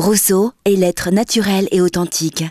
Rousseau 0.00 0.52
et 0.64 0.76
l'être 0.76 1.10
naturel 1.10 1.68
et 1.72 1.82
authentique. 1.82 2.44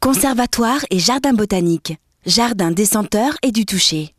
Conservatoire 0.00 0.84
et 0.88 1.00
jardin 1.00 1.32
botanique. 1.32 1.98
Jardin 2.26 2.70
des 2.70 2.84
senteurs 2.84 3.36
et 3.42 3.50
du 3.50 3.66
toucher. 3.66 4.14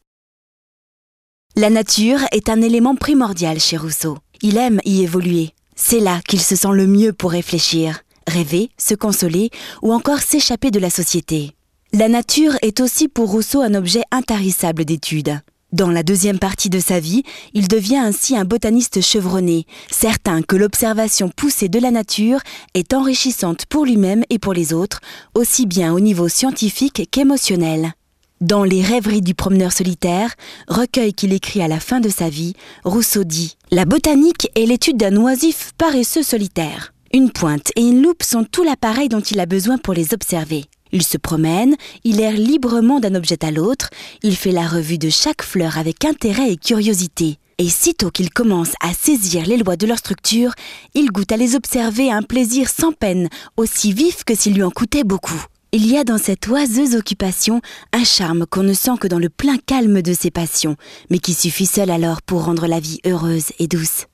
La 1.55 1.69
nature 1.69 2.19
est 2.33 2.50
un 2.50 2.61
élément 2.61 2.97
primordial 2.97 3.61
chez 3.61 3.77
Rousseau. 3.77 4.17
Il 4.42 4.58
aime 4.58 4.82
y 4.83 5.01
évoluer. 5.01 5.51
C'est 5.77 6.01
là 6.01 6.19
qu'il 6.27 6.42
se 6.42 6.58
sent 6.58 6.74
le 6.74 6.87
mieux 6.87 7.13
pour 7.13 7.32
réfléchir, 7.32 8.02
rêver, 8.28 8.70
se 8.78 8.96
consoler 8.96 9.50
ou 9.82 9.94
encore 9.94 10.20
s'échapper 10.20 10.72
de 10.72 10.80
la 10.80 10.90
société. 10.90 11.56
La 11.94 12.10
nature 12.10 12.58
est 12.62 12.82
aussi 12.82 13.08
pour 13.08 13.32
Rousseau 13.32 13.62
un 13.62 13.76
objet 13.76 14.04
intarissable 14.12 14.84
d'étude. 14.84 15.40
Dans 15.72 15.92
la 15.92 16.02
deuxième 16.02 16.40
partie 16.40 16.72
de 16.72 16.80
sa 16.80 17.00
vie, 17.00 17.22
il 17.54 17.68
devient 17.68 17.98
ainsi 17.98 18.36
un 18.36 18.44
botaniste 18.44 19.02
chevronné, 19.02 19.68
certain 19.92 20.42
que 20.42 20.56
l'observation 20.56 21.30
poussée 21.30 21.70
de 21.70 21.78
la 21.78 21.92
nature 21.92 22.40
est 22.74 22.92
enrichissante 22.96 23.68
pour 23.68 23.86
lui-même 23.86 24.24
et 24.32 24.40
pour 24.40 24.54
les 24.54 24.74
autres, 24.74 25.00
aussi 25.36 25.68
bien 25.68 25.94
au 25.94 26.00
niveau 26.00 26.27
scientifique 26.27 27.08
qu'émotionnel. 27.12 27.94
Dans 28.41 28.63
Les 28.63 28.82
rêveries 28.82 29.22
du 29.22 29.36
promeneur 29.36 29.72
solitaire, 29.72 30.34
recueil 30.68 31.13
qu'il 31.13 31.34
écrit 31.34 31.62
à 31.62 31.68
la 31.68 31.80
fin 31.80 31.99
de 31.99 32.10
sa 32.10 32.30
vie, 32.30 32.55
Rousseau 32.84 33.24
dit 33.24 33.55
La 33.70 33.86
botanique 33.86 34.49
est 34.55 34.66
l'étude 34.66 34.98
d'un 34.98 35.18
oisif 35.18 35.74
paresseux 35.77 36.24
solitaire. 36.24 36.94
Une 37.13 37.32
pointe 37.32 37.72
et 37.76 37.82
une 37.82 38.02
loupe 38.02 38.24
sont 38.24 38.44
tout 38.44 38.63
l'appareil 38.63 39.10
dont 39.10 39.20
il 39.20 39.40
a 39.40 39.46
besoin 39.46 39.77
pour 39.77 39.94
les 39.94 40.16
observer. 40.16 40.66
Il 40.91 41.03
se 41.03 41.17
promène, 41.17 41.75
il 42.03 42.20
erre 42.20 42.38
librement 42.38 42.99
d'un 42.99 43.16
objet 43.16 43.43
à 43.43 43.52
l'autre, 43.52 43.89
il 44.23 44.35
fait 44.35 44.52
la 44.52 44.67
revue 44.67 44.98
de 44.98 45.09
chaque 45.09 45.43
fleur 45.43 45.77
avec 45.77 46.05
intérêt 46.05 46.52
et 46.52 46.57
curiosité. 46.57 47.38
Et 47.59 47.70
sitôt 47.70 48.09
qu'il 48.09 48.29
commence 48.29 48.71
à 48.79 48.93
saisir 48.93 49.45
les 49.45 49.57
lois 49.57 49.75
de 49.75 49.85
leur 49.85 49.98
structure, 49.98 50.53
il 50.95 51.12
goûte 51.12 51.31
à 51.31 51.38
les 51.38 51.55
observer 51.55 52.09
un 52.09 52.21
plaisir 52.21 52.70
sans 52.70 52.93
peine, 52.93 53.27
aussi 53.57 53.91
vif 53.91 54.23
que 54.23 54.34
s'il 54.34 54.53
lui 54.53 54.63
en 54.63 54.71
coûtait 54.71 55.03
beaucoup. 55.03 55.43
Il 55.71 55.85
y 55.85 55.98
a 55.98 56.03
dans 56.03 56.18
cette 56.18 56.48
oiseuse 56.48 56.96
occupation 56.96 57.62
un 57.93 58.03
charme 58.03 58.48
qu'on 58.48 58.63
ne 58.63 58.74
sent 58.74 58.98
que 58.99 59.07
dans 59.07 59.20
le 59.20 59.29
plein 59.29 59.57
calme 59.57 60.01
de 60.01 60.13
ses 60.13 60.31
passions, 60.31 60.77
mais 61.12 61.20
qui 61.20 61.34
suffit 61.34 61.68
seul 61.68 61.91
alors 61.91 62.21
pour 62.21 62.46
rendre 62.46 62.65
la 62.65 62.79
vie 62.79 63.01
heureuse 63.05 63.51
et 63.59 63.68
douce. 63.68 64.05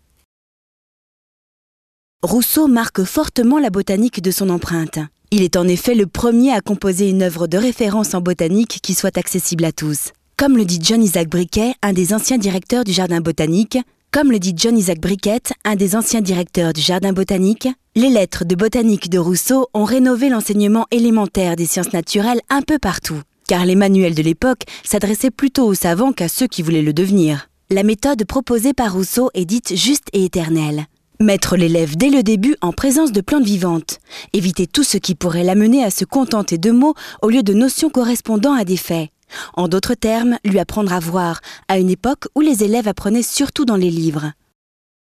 Rousseau 2.23 2.67
marque 2.67 3.03
fortement 3.03 3.59
la 3.59 3.69
botanique 3.69 4.21
de 4.21 4.31
son 4.31 4.49
empreinte. 4.49 4.99
Il 5.31 5.41
est 5.41 5.57
en 5.57 5.67
effet 5.67 5.95
le 5.95 6.07
premier 6.07 6.51
à 6.51 6.61
composer 6.61 7.09
une 7.09 7.23
œuvre 7.23 7.47
de 7.47 7.57
référence 7.57 8.13
en 8.13 8.21
botanique 8.21 8.79
qui 8.81 8.93
soit 8.93 9.17
accessible 9.17 9.65
à 9.65 9.71
tous. 9.71 10.11
Comme 10.37 10.57
le 10.57 10.65
dit 10.65 10.79
John 10.81 11.03
Isaac 11.03 11.29
Briquet, 11.29 11.73
un 11.81 11.93
des 11.93 12.13
anciens 12.13 12.37
directeurs 12.37 12.83
du 12.83 12.91
Jardin 12.91 13.21
botanique, 13.21 13.77
comme 14.11 14.31
le 14.31 14.39
dit 14.39 14.53
John 14.55 14.77
Isaac 14.77 14.99
Briquet, 14.99 15.41
un 15.65 15.75
des 15.75 15.95
anciens 15.95 16.21
directeurs 16.21 16.73
du 16.73 16.81
Jardin 16.81 17.11
botanique, 17.11 17.67
les 17.95 18.09
lettres 18.09 18.45
de 18.45 18.55
botanique 18.55 19.09
de 19.09 19.17
Rousseau 19.17 19.67
ont 19.73 19.83
rénové 19.83 20.29
l'enseignement 20.29 20.85
élémentaire 20.91 21.55
des 21.55 21.65
sciences 21.65 21.91
naturelles 21.91 22.41
un 22.49 22.61
peu 22.61 22.79
partout, 22.79 23.21
car 23.47 23.65
les 23.65 23.75
manuels 23.75 24.15
de 24.15 24.23
l'époque 24.23 24.63
s'adressaient 24.83 25.31
plutôt 25.31 25.65
aux 25.65 25.73
savants 25.73 26.13
qu'à 26.13 26.27
ceux 26.27 26.47
qui 26.47 26.61
voulaient 26.61 26.81
le 26.81 26.93
devenir. 26.93 27.49
La 27.69 27.83
méthode 27.83 28.25
proposée 28.25 28.73
par 28.73 28.93
Rousseau 28.93 29.31
est 29.33 29.45
dite 29.45 29.75
juste 29.75 30.07
et 30.13 30.23
éternelle. 30.23 30.85
Mettre 31.21 31.55
l'élève 31.55 31.95
dès 31.95 32.09
le 32.09 32.23
début 32.23 32.57
en 32.61 32.73
présence 32.73 33.13
de 33.13 33.21
plantes 33.21 33.45
vivantes. 33.45 33.99
Éviter 34.33 34.67
tout 34.67 34.83
ce 34.83 34.97
qui 34.97 35.15
pourrait 35.15 35.45
l'amener 35.45 35.81
à 35.81 35.89
se 35.89 36.03
contenter 36.03 36.57
de 36.57 36.71
mots 36.71 36.93
au 37.21 37.29
lieu 37.29 37.41
de 37.41 37.53
notions 37.53 37.89
correspondant 37.89 38.53
à 38.53 38.65
des 38.65 38.75
faits. 38.75 39.09
En 39.53 39.69
d'autres 39.69 39.93
termes, 39.93 40.37
lui 40.43 40.59
apprendre 40.59 40.91
à 40.91 40.99
voir, 40.99 41.39
à 41.69 41.79
une 41.79 41.89
époque 41.89 42.27
où 42.35 42.41
les 42.41 42.65
élèves 42.65 42.89
apprenaient 42.89 43.23
surtout 43.23 43.63
dans 43.63 43.77
les 43.77 43.89
livres. 43.89 44.33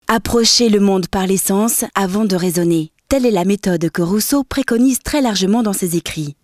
Approcher 0.08 0.70
le 0.70 0.80
monde 0.80 1.08
par 1.08 1.26
les 1.26 1.38
sens 1.38 1.84
avant 1.96 2.26
de 2.26 2.36
raisonner. 2.36 2.92
Telle 3.10 3.26
est 3.26 3.32
la 3.32 3.46
méthode 3.46 3.90
que 3.90 4.04
Rousseau 4.04 4.44
préconise 4.44 5.00
très 5.00 5.22
largement 5.22 5.64
dans 5.64 5.74
ses 5.74 5.98
écrits. 5.98 6.36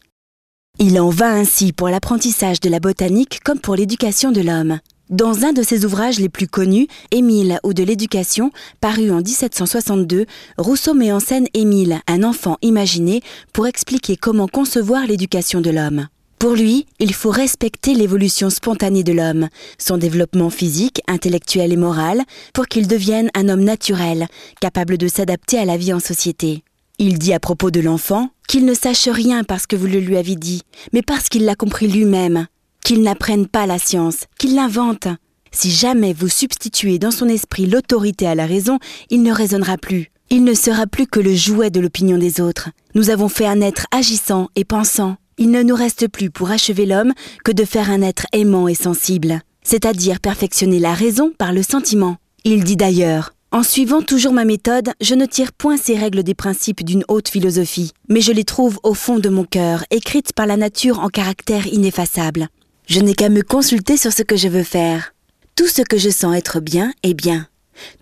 Il 0.80 1.00
en 1.00 1.10
va 1.10 1.30
ainsi 1.32 1.74
pour 1.74 1.90
l'apprentissage 1.90 2.60
de 2.60 2.70
la 2.70 2.80
botanique 2.80 3.42
comme 3.44 3.60
pour 3.60 3.76
l'éducation 3.76 4.32
de 4.32 4.42
l'homme. 4.42 4.80
Dans 5.10 5.44
un 5.44 5.54
de 5.54 5.64
ses 5.64 5.86
ouvrages 5.86 6.20
les 6.20 6.30
plus 6.30 6.48
connus, 6.48 6.88
Émile 7.10 7.60
ou 7.64 7.74
de 7.74 7.82
l'éducation, 7.82 8.52
paru 8.80 9.10
en 9.10 9.22
1762, 9.22 10.28
Rousseau 10.60 10.94
met 10.94 11.12
en 11.12 11.20
scène 11.20 11.48
Émile, 11.56 12.02
un 12.06 12.22
enfant 12.22 12.58
imaginé, 12.62 13.22
pour 13.52 13.66
expliquer 13.66 14.18
comment 14.18 14.48
concevoir 14.48 15.08
l'éducation 15.08 15.62
de 15.62 15.72
l'homme. 15.72 16.10
Pour 16.38 16.54
lui, 16.54 16.86
il 17.00 17.16
faut 17.16 17.32
respecter 17.32 17.96
l'évolution 17.96 18.52
spontanée 18.52 19.04
de 19.04 19.12
l'homme, 19.12 19.50
son 19.80 19.98
développement 19.98 20.52
physique, 20.52 21.02
intellectuel 21.08 21.74
et 21.74 21.78
moral, 21.78 22.22
pour 22.54 22.68
qu'il 22.68 22.88
devienne 22.88 23.32
un 23.34 23.50
homme 23.50 23.64
naturel, 23.64 24.28
capable 24.62 25.00
de 25.00 25.08
s'adapter 25.08 25.58
à 25.58 25.66
la 25.66 25.78
vie 25.78 25.92
en 25.92 26.00
société. 26.00 26.64
Il 27.00 27.18
dit 27.18 27.34
à 27.34 27.40
propos 27.40 27.72
de 27.72 27.80
l'enfant 27.80 28.30
qu'il 28.48 28.64
ne 28.64 28.76
sache 28.76 29.08
rien 29.08 29.44
parce 29.44 29.66
que 29.66 29.76
vous 29.76 29.88
le 29.88 30.02
lui 30.02 30.18
avez 30.18 30.36
dit, 30.36 30.62
mais 30.94 31.02
parce 31.02 31.30
qu'il 31.30 31.46
l'a 31.46 31.56
compris 31.56 31.88
lui-même 31.88 32.46
qu'il 32.90 33.04
n'apprenne 33.04 33.46
pas 33.46 33.68
la 33.68 33.78
science, 33.78 34.22
qu'il 34.40 34.56
l'invente. 34.56 35.08
Si 35.52 35.70
jamais 35.70 36.12
vous 36.12 36.28
substituez 36.28 36.98
dans 36.98 37.12
son 37.12 37.30
esprit 37.30 37.68
l'autorité 37.68 38.26
à 38.26 38.34
la 38.34 38.48
raison, 38.48 38.80
il 39.12 39.22
ne 39.22 39.32
raisonnera 39.32 39.78
plus. 39.78 40.10
Il 40.32 40.44
ne 40.44 40.56
sera 40.56 40.88
plus 40.88 41.06
que 41.06 41.20
le 41.20 41.36
jouet 41.36 41.70
de 41.70 41.80
l'opinion 41.80 42.18
des 42.18 42.42
autres. 42.42 42.70
Nous 42.96 43.12
avons 43.12 43.30
fait 43.30 43.46
un 43.46 43.62
être 43.62 43.86
agissant 43.92 44.50
et 44.56 44.66
pensant. 44.66 45.18
Il 45.38 45.52
ne 45.52 45.62
nous 45.62 45.76
reste 45.76 46.08
plus 46.08 46.32
pour 46.32 46.50
achever 46.50 46.88
l'homme 46.88 47.14
que 47.46 47.52
de 47.52 47.64
faire 47.64 47.92
un 47.92 48.02
être 48.02 48.26
aimant 48.34 48.68
et 48.68 48.74
sensible, 48.74 49.42
c'est-à-dire 49.62 50.20
perfectionner 50.20 50.80
la 50.80 50.96
raison 50.96 51.32
par 51.38 51.54
le 51.54 51.62
sentiment. 51.62 52.18
Il 52.44 52.64
dit 52.64 52.76
d'ailleurs 52.76 53.34
en 53.52 53.64
suivant 53.64 54.04
toujours 54.04 54.34
ma 54.34 54.46
méthode, 54.46 54.92
je 55.02 55.16
ne 55.16 55.26
tire 55.26 55.54
point 55.54 55.76
ces 55.76 55.98
règles 55.98 56.22
des 56.22 56.36
principes 56.36 56.84
d'une 56.84 57.04
haute 57.08 57.30
philosophie, 57.30 57.94
mais 58.08 58.22
je 58.22 58.32
les 58.32 58.44
trouve 58.44 58.80
au 58.84 58.94
fond 58.94 59.18
de 59.18 59.30
mon 59.30 59.44
cœur, 59.44 59.84
écrites 59.90 60.34
par 60.34 60.46
la 60.46 60.56
nature 60.56 61.00
en 61.00 61.10
caractère 61.10 61.66
ineffaçable. 61.66 62.50
Je 62.90 63.02
n'ai 63.02 63.14
qu'à 63.14 63.30
me 63.30 63.44
consulter 63.44 63.98
sur 63.98 64.12
ce 64.12 64.24
que 64.24 64.36
je 64.36 64.48
veux 64.48 64.64
faire. 64.64 65.14
Tout 65.56 65.68
ce 65.68 65.84
que 65.84 66.00
je 66.00 66.10
sens 66.10 66.36
être 66.36 66.60
bien 66.60 66.92
est 67.04 67.14
bien. 67.14 67.48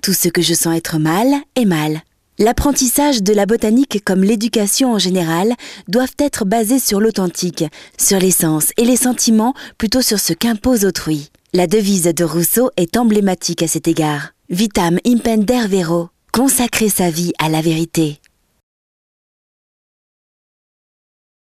Tout 0.02 0.14
ce 0.14 0.30
que 0.30 0.42
je 0.42 0.54
sens 0.54 0.78
être 0.78 0.98
mal 0.98 1.28
est 1.58 1.66
mal. 1.66 2.04
L'apprentissage 2.40 3.22
de 3.22 3.34
la 3.34 3.46
botanique 3.46 4.02
comme 4.06 4.24
l'éducation 4.24 4.94
en 4.94 4.98
général 4.98 5.56
doivent 5.90 6.16
être 6.20 6.46
basés 6.46 6.80
sur 6.80 7.02
l'authentique, 7.02 7.66
sur 8.00 8.18
l'essence 8.18 8.72
et 8.78 8.86
les 8.86 8.96
sentiments 8.96 9.54
plutôt 9.78 10.02
sur 10.02 10.22
ce 10.22 10.32
qu'impose 10.32 10.86
autrui. 10.86 11.32
La 11.52 11.68
devise 11.68 12.04
de 12.04 12.24
Rousseau 12.24 12.72
est 12.78 12.96
emblématique 12.96 13.64
à 13.64 13.68
cet 13.68 13.90
égard. 13.90 14.30
Vitam 14.50 15.00
impender 15.06 15.68
vero, 15.68 16.08
consacrer 16.32 16.88
sa 16.88 17.10
vie 17.10 17.34
à 17.40 17.50
la 17.50 17.60
vérité. 17.60 18.22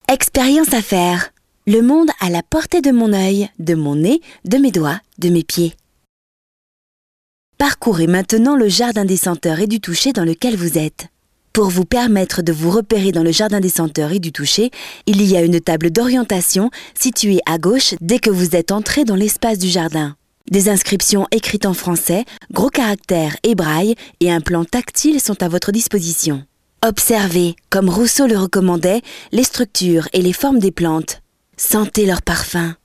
Expérience 0.08 0.72
à 0.72 0.80
faire. 0.80 1.32
Le 1.68 1.82
monde 1.82 2.10
à 2.20 2.30
la 2.30 2.44
portée 2.44 2.80
de 2.80 2.92
mon 2.92 3.12
œil, 3.12 3.50
de 3.58 3.74
mon 3.74 3.96
nez, 3.96 4.20
de 4.44 4.56
mes 4.56 4.70
doigts, 4.70 5.00
de 5.18 5.30
mes 5.30 5.42
pieds. 5.42 5.74
Parcourez 7.58 8.06
maintenant 8.06 8.54
le 8.54 8.68
jardin 8.68 9.04
des 9.04 9.16
senteurs 9.16 9.58
et 9.58 9.66
du 9.66 9.80
toucher 9.80 10.12
dans 10.12 10.24
lequel 10.24 10.54
vous 10.54 10.78
êtes. 10.78 11.08
Pour 11.52 11.68
vous 11.68 11.84
permettre 11.84 12.42
de 12.42 12.52
vous 12.52 12.70
repérer 12.70 13.10
dans 13.10 13.24
le 13.24 13.32
jardin 13.32 13.58
des 13.58 13.68
senteurs 13.68 14.12
et 14.12 14.20
du 14.20 14.30
toucher, 14.30 14.70
il 15.06 15.20
y 15.28 15.36
a 15.36 15.42
une 15.42 15.60
table 15.60 15.90
d'orientation 15.90 16.70
située 16.94 17.40
à 17.46 17.58
gauche 17.58 17.94
dès 18.00 18.20
que 18.20 18.30
vous 18.30 18.54
êtes 18.54 18.70
entré 18.70 19.04
dans 19.04 19.16
l'espace 19.16 19.58
du 19.58 19.68
jardin. 19.68 20.14
Des 20.48 20.68
inscriptions 20.68 21.26
écrites 21.32 21.66
en 21.66 21.74
français, 21.74 22.26
gros 22.52 22.70
caractères 22.70 23.36
et 23.42 23.56
et 24.20 24.30
un 24.30 24.40
plan 24.40 24.64
tactile 24.64 25.20
sont 25.20 25.42
à 25.42 25.48
votre 25.48 25.72
disposition. 25.72 26.44
Observez, 26.86 27.56
comme 27.70 27.90
Rousseau 27.90 28.28
le 28.28 28.38
recommandait, 28.38 29.02
les 29.32 29.42
structures 29.42 30.06
et 30.12 30.22
les 30.22 30.32
formes 30.32 30.60
des 30.60 30.70
plantes. 30.70 31.22
Sentez 31.56 32.04
leur 32.04 32.22
parfum. 32.22 32.76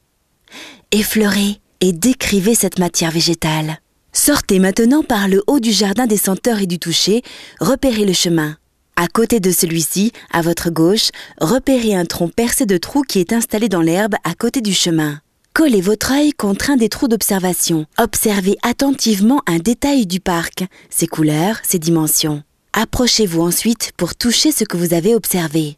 Effleurez 0.91 1.59
et 1.81 1.91
décrivez 1.91 2.55
cette 2.55 2.79
matière 2.79 3.11
végétale. 3.11 3.79
Sortez 4.13 4.59
maintenant 4.59 5.03
par 5.03 5.27
le 5.27 5.43
haut 5.47 5.59
du 5.59 5.71
jardin 5.71 6.07
des 6.07 6.17
senteurs 6.17 6.59
et 6.59 6.67
du 6.67 6.79
toucher, 6.79 7.21
repérez 7.59 8.05
le 8.05 8.13
chemin. 8.13 8.57
À 8.95 9.07
côté 9.07 9.39
de 9.39 9.51
celui-ci, 9.51 10.11
à 10.31 10.41
votre 10.41 10.69
gauche, 10.69 11.09
repérez 11.40 11.96
un 11.96 12.05
tronc 12.05 12.29
percé 12.29 12.66
de 12.66 12.78
trous 12.78 13.01
qui 13.01 13.19
est 13.19 13.34
installé 13.34 13.67
dans 13.67 13.81
l'herbe 13.81 14.16
à 14.23 14.35
côté 14.35 14.61
du 14.61 14.73
chemin. 14.73 15.19
Collez 15.53 15.81
votre 15.81 16.11
œil 16.11 16.31
contre 16.31 16.69
un 16.69 16.78
des 16.78 16.87
trous 16.87 17.07
d'observation. 17.07 17.85
Observez 17.97 18.57
attentivement 18.63 19.41
un 19.47 19.57
détail 19.57 20.05
du 20.05 20.19
parc, 20.19 20.66
ses 20.90 21.07
couleurs, 21.07 21.59
ses 21.63 21.79
dimensions. 21.79 22.43
Approchez-vous 22.73 23.41
ensuite 23.41 23.91
pour 23.97 24.16
toucher 24.16 24.51
ce 24.51 24.63
que 24.63 24.78
vous 24.78 24.93
avez 24.93 25.13
observé. 25.13 25.78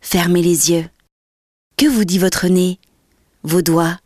Fermez 0.00 0.42
les 0.42 0.70
yeux. 0.70 0.84
Que 1.78 1.86
vous 1.86 2.04
dit 2.04 2.18
votre 2.18 2.48
nez, 2.48 2.80
vos 3.44 3.62
doigts 3.62 4.00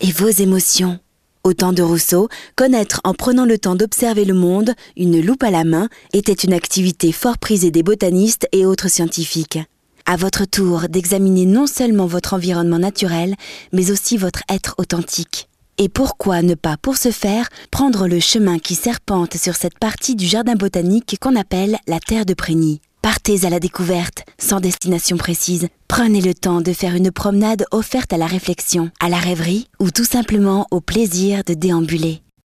et 0.00 0.12
vos 0.12 0.28
émotions? 0.28 0.98
Au 1.42 1.54
temps 1.54 1.72
de 1.72 1.80
Rousseau, 1.80 2.28
connaître 2.54 3.00
en 3.02 3.14
prenant 3.14 3.46
le 3.46 3.56
temps 3.56 3.76
d'observer 3.76 4.26
le 4.26 4.34
monde, 4.34 4.74
une 4.94 5.18
loupe 5.24 5.42
à 5.42 5.50
la 5.50 5.64
main, 5.64 5.88
était 6.12 6.34
une 6.34 6.52
activité 6.52 7.12
fort 7.12 7.38
prisée 7.38 7.70
des 7.70 7.82
botanistes 7.82 8.46
et 8.52 8.66
autres 8.66 8.90
scientifiques. 8.90 9.58
À 10.04 10.16
votre 10.16 10.44
tour 10.44 10.82
d'examiner 10.90 11.46
non 11.46 11.66
seulement 11.66 12.04
votre 12.04 12.34
environnement 12.34 12.78
naturel, 12.78 13.36
mais 13.72 13.90
aussi 13.90 14.18
votre 14.18 14.42
être 14.50 14.74
authentique. 14.76 15.48
Et 15.78 15.88
pourquoi 15.88 16.42
ne 16.42 16.56
pas, 16.56 16.76
pour 16.76 16.98
ce 16.98 17.10
faire, 17.10 17.48
prendre 17.70 18.06
le 18.06 18.20
chemin 18.20 18.58
qui 18.58 18.74
serpente 18.74 19.38
sur 19.38 19.56
cette 19.56 19.78
partie 19.78 20.14
du 20.14 20.26
jardin 20.26 20.56
botanique 20.56 21.16
qu'on 21.18 21.36
appelle 21.36 21.78
la 21.86 22.00
terre 22.00 22.26
de 22.26 22.34
Prégny 22.34 22.82
Partez 23.02 23.44
à 23.44 23.50
la 23.50 23.60
découverte, 23.60 24.24
sans 24.38 24.60
destination 24.60 25.16
précise. 25.16 25.68
Prenez 25.86 26.20
le 26.20 26.34
temps 26.34 26.60
de 26.60 26.72
faire 26.72 26.94
une 26.94 27.12
promenade 27.12 27.64
offerte 27.70 28.12
à 28.12 28.16
la 28.16 28.26
réflexion, 28.26 28.90
à 29.00 29.08
la 29.08 29.18
rêverie 29.18 29.68
ou 29.80 29.90
tout 29.90 30.04
simplement 30.04 30.66
au 30.70 30.80
plaisir 30.80 31.44
de 31.44 31.54
déambuler. 31.54 32.22